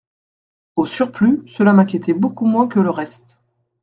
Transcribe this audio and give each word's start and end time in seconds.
Au 0.77 0.85
surplus, 0.87 1.43
cela 1.45 1.73
m'inquiétait 1.73 2.15
beaucoup 2.15 2.47
moins 2.47 2.67
que 2.67 2.79
le 2.79 2.89
reste. 2.89 3.37